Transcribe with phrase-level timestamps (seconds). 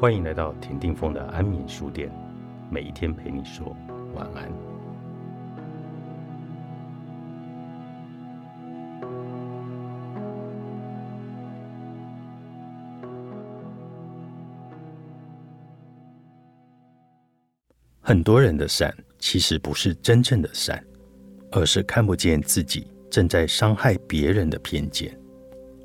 [0.00, 2.10] 欢迎来到田定峰的安眠书店，
[2.70, 3.76] 每一天陪你说
[4.14, 4.50] 晚安。
[18.00, 20.82] 很多人的善，其实不是真正的善，
[21.52, 25.14] 而是看不见自己正在伤害别人的偏见。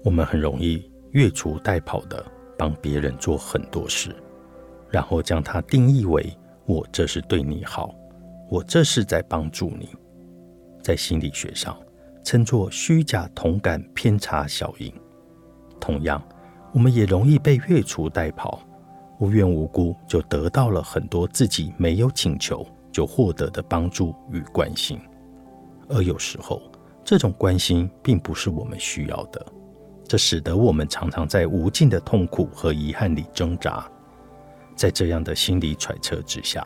[0.05, 2.25] 我们很容易越俎代庖的。
[2.57, 4.15] 帮别人做很多事，
[4.89, 7.93] 然后将它定义为“我这是对你好，
[8.49, 9.89] 我这是在帮助你”。
[10.81, 11.77] 在心理学上
[12.23, 14.93] 称作虚假同感偏差效应。
[15.79, 16.21] 同样，
[16.73, 18.57] 我们也容易被越俎代庖，
[19.19, 24.99] 无缘无故就得到了很多自己没有请求就获得的帮助与关心，
[25.89, 26.61] 而有时候
[27.03, 29.45] 这种关心并不是我们需要的。
[30.07, 33.89] 这使得我们常常在无尽的痛苦和遗憾里挣扎，
[34.75, 36.65] 在这样的心理揣测之下，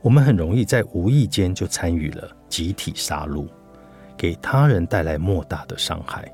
[0.00, 3.46] 我们很容易在无意间就参与了集体杀戮，
[4.16, 6.26] 给他人带来莫大的伤害。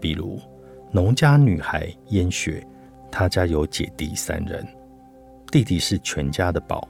[0.00, 0.40] 比如，
[0.90, 2.66] 农家女孩燕雪，
[3.10, 4.66] 她家有姐弟三人，
[5.52, 6.88] 弟弟是全家的宝，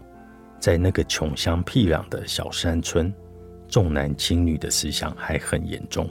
[0.60, 3.12] 在那个穷乡僻壤的小山村，
[3.66, 6.08] 重男轻女的思想还很严重。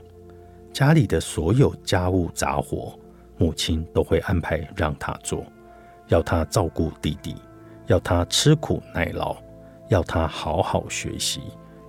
[0.71, 2.97] 家里的所有家务杂活，
[3.37, 5.43] 母亲都会安排让他做，
[6.07, 7.35] 要他照顾弟弟，
[7.87, 9.35] 要他吃苦耐劳，
[9.87, 11.41] 要他好好学习，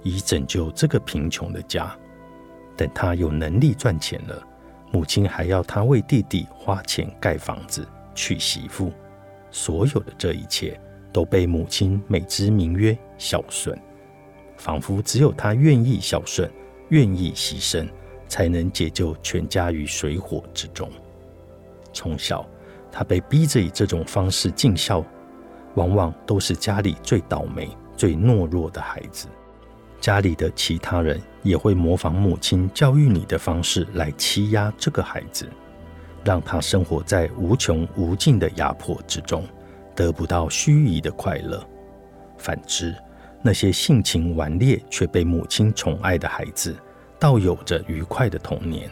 [0.03, 1.95] 以拯救这个贫穷的家。
[2.77, 4.43] 等他有能力赚钱了，
[4.91, 8.91] 母亲还要他为弟弟花钱盖房子、娶媳妇。
[9.51, 10.81] 所有的这一切
[11.13, 13.79] 都被母亲美之名曰孝顺，
[14.57, 16.51] 仿佛只有他愿意孝顺，
[16.89, 17.87] 愿意牺牲。
[18.31, 20.89] 才能解救全家于水火之中。
[21.93, 22.47] 从小，
[22.93, 25.05] 他被逼着以这种方式尽孝，
[25.75, 29.27] 往往都是家里最倒霉、最懦弱的孩子。
[30.01, 35.47] 家里的其他人也会模仿母亲教育你的方式来欺压这个孩子，
[36.25, 39.45] 让他生活在无穷无尽的压迫之中，
[39.95, 41.63] 得不到虚臾的快乐。
[42.39, 42.95] 反之，
[43.43, 46.75] 那些性情顽劣却被母亲宠爱的孩子，
[47.21, 48.91] 倒有着愉快的童年，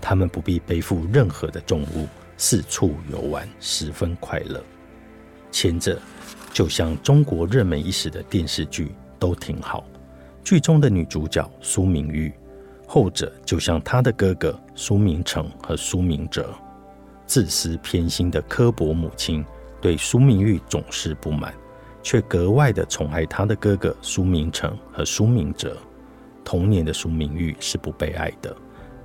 [0.00, 4.60] 他们不必背负任何的重物，四处游玩，十分快乐。
[5.52, 6.00] 前者
[6.52, 8.86] 就像中国热门一时的电视剧
[9.20, 9.84] 《都挺好》，
[10.42, 12.32] 剧中的女主角苏明玉；
[12.88, 16.52] 后者就像她的哥哥苏明成和苏明哲，
[17.24, 19.44] 自私偏心的刻薄母亲
[19.80, 21.54] 对苏明玉总是不满，
[22.02, 25.76] 却格外的宠爱她的哥哥苏明成和苏明哲。
[26.44, 28.54] 童年的苏明玉是不被爱的。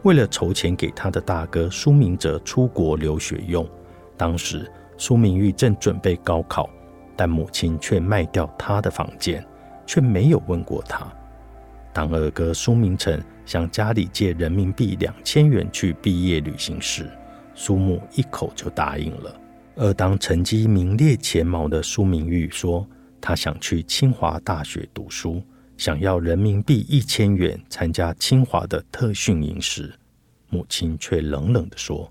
[0.04, 3.68] 为了筹钱给他的大哥苏明哲出国留学用，
[4.16, 6.70] 当时苏明玉正准备高考，
[7.16, 9.44] 但母亲却卖掉他的房间，
[9.86, 11.12] 却没有问过他。
[11.92, 17.10] 当二哥苏明成向家里借人民币两千元去毕业旅行时，
[17.56, 19.36] 苏母一口就答应了。
[19.76, 22.88] 而当成绩名列前茅的苏明玉说
[23.20, 25.42] 他想去清华大学读书。
[25.78, 29.94] 想要人民币一千元参加清华的特训营时，
[30.50, 32.10] 母亲却冷冷地说：“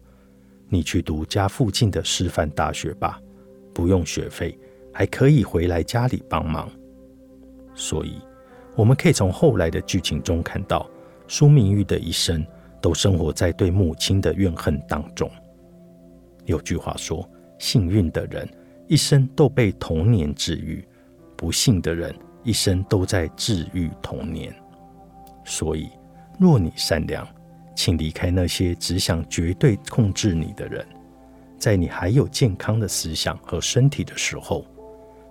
[0.68, 3.18] 你去读家附近的师范大学吧，
[3.72, 4.58] 不用学费，
[4.92, 6.70] 还可以回来家里帮忙。”
[7.74, 8.18] 所以，
[8.76, 10.88] 我们可以从后来的剧情中看到，
[11.26, 12.46] 苏明玉的一生
[12.82, 15.30] 都生活在对母亲的怨恨当中。
[16.44, 17.26] 有句话说
[17.58, 18.46] ：“幸运的人
[18.88, 20.86] 一生都被童年治愈，
[21.34, 22.14] 不幸的人。”
[22.44, 24.54] 一生都在治愈童年，
[25.44, 25.90] 所以，
[26.38, 27.26] 若你善良，
[27.74, 30.86] 请离开那些只想绝对控制你的人。
[31.58, 34.66] 在你还有健康的思想和身体的时候，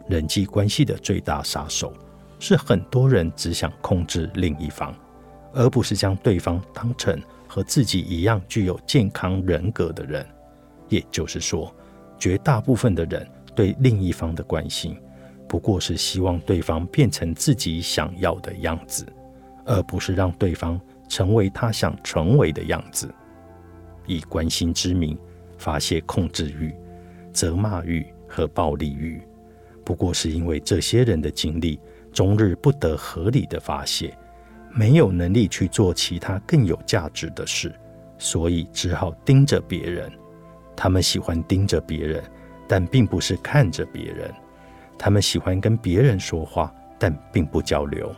[0.08, 1.94] 人际关系的最大杀手
[2.40, 4.94] 是很多人只想控制另一方，
[5.54, 10.26] 而不是将对方当成和自己一样具有健康人格的人。
[10.90, 11.74] 也就是说，
[12.18, 14.98] 绝大部分的人对另一方的关心。
[15.54, 19.06] 不过是希望对方变成自己想要的样子，
[19.66, 23.14] 而不是让对方成为他想成为的样子。
[24.08, 25.16] 以关心之名
[25.60, 26.74] 发泄控制欲、
[27.32, 29.22] 责骂欲和暴力欲，
[29.86, 31.80] 不过是因为这些人的经历
[32.12, 34.12] 终日不得合理的发泄，
[34.72, 37.72] 没有能力去做其他更有价值的事，
[38.18, 40.12] 所以只好盯着别人。
[40.76, 42.24] 他们喜欢盯着别人，
[42.68, 44.34] 但并不是看着别人。
[44.98, 48.14] 他们喜欢跟别人说话，但并不交流。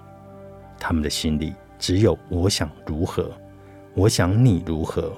[0.80, 3.31] 他们的心里只有“我想如何，
[3.94, 5.12] 我想你如何”，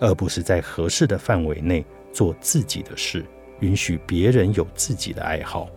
[0.00, 3.24] 而不是在合适的范围内做自己的事，
[3.60, 5.68] 允许别人有自己的爱好，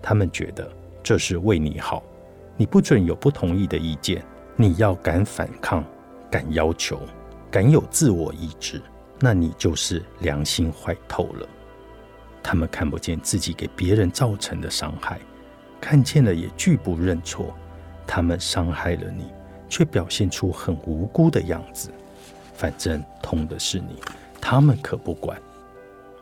[0.00, 0.70] 他们觉得
[1.02, 2.02] 这是为你好，
[2.56, 4.22] 你不准有不同意的意见，
[4.56, 5.84] 你要敢反抗，
[6.30, 7.00] 敢要求，
[7.50, 8.80] 敢有自我意志，
[9.20, 11.48] 那你就是良心坏透了。
[12.50, 15.20] 他们看不见自己给别人造成的伤害，
[15.78, 17.54] 看见了也拒不认错。
[18.06, 19.26] 他们伤害了你，
[19.68, 21.90] 却表现出很无辜的样子。
[22.54, 24.00] 反正痛的是你，
[24.40, 25.38] 他们可不管。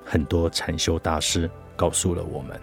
[0.04, 2.60] 很多禅修大师告诉了我们，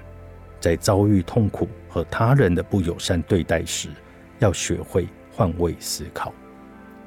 [0.59, 3.87] 在遭遇痛苦和他人的不友善对待时，
[4.39, 6.33] 要学会换位思考，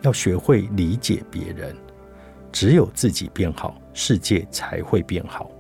[0.00, 1.76] 要学会理解别人。
[2.50, 5.50] 只有自己变好，世界才会变好。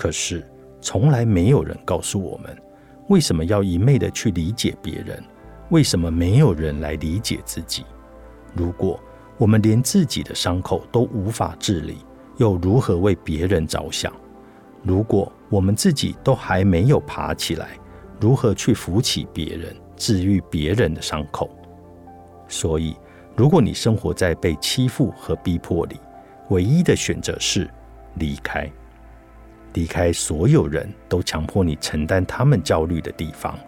[0.00, 0.42] 可是，
[0.80, 2.56] 从来没有人告诉我们，
[3.10, 5.22] 为什么要一昧的去理解别人？
[5.68, 7.84] 为什么没有人来理解自己？
[8.54, 8.98] 如果
[9.36, 11.98] 我们连自己的伤口都无法治理，
[12.38, 14.10] 又如何为别人着想？
[14.82, 17.78] 如果我们自己都还没有爬起来，
[18.18, 21.50] 如何去扶起别人，治愈别人的伤口？
[22.48, 22.96] 所以，
[23.36, 26.00] 如果你生活在被欺负和逼迫里，
[26.48, 27.68] 唯一的选择是
[28.14, 28.66] 离开。
[29.74, 33.58] 离开所有人都强迫你承担他们焦虑的地方，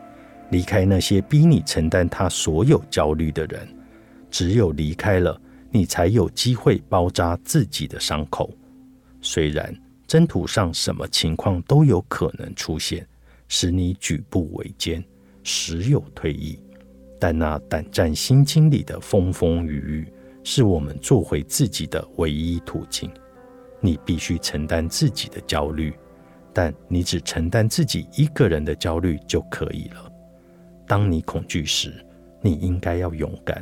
[0.51, 3.69] 离开那些逼你承担他所有焦虑的人。
[4.31, 5.41] 只有离开了，
[5.71, 8.51] 你才有机会包扎自己的伤口。
[9.21, 9.75] 虽然
[10.07, 13.07] 征途上什么情况都有可能出现，
[13.47, 15.05] 使你举步维艰，
[15.45, 16.59] 时有退意，
[17.21, 20.13] 但那胆战心惊里的风风雨雨，
[20.43, 23.11] 是我们做回自己的唯一途径。
[23.83, 25.93] 你必须承担自己的焦虑，
[26.55, 30.11] 但你只承担自己一个人的焦虑就可以了。
[30.87, 31.93] 当你恐惧时，
[32.41, 33.61] 你应该要勇敢；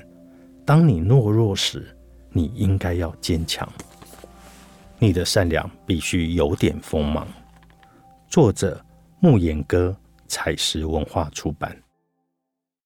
[0.64, 1.96] 当你懦弱时，
[2.30, 3.68] 你应该要坚强。
[4.98, 7.26] 你的善良必须有点锋芒。
[8.28, 8.78] 作者：
[9.18, 9.96] 木言歌，
[10.28, 11.74] 采石文化出版。